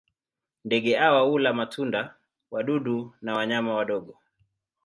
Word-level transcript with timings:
Ndege 0.65 0.95
hawa 0.95 1.21
hula 1.21 1.53
matunda, 1.53 2.15
wadudu 2.51 3.13
na 3.21 3.33
wanyama 3.35 3.73
wadogo. 3.75 4.19